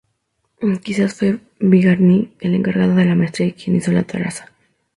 Quizá 0.83 1.09
fue 1.09 1.39
Bigarny 1.59 2.33
el 2.39 2.55
encargado 2.55 2.95
de 2.95 3.05
la 3.05 3.13
maestría 3.13 3.49
y 3.49 3.53
quien 3.53 3.75
hizo 3.75 3.91
la 3.91 4.01
traza. 4.01 4.51